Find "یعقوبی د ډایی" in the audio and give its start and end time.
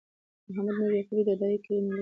0.95-1.57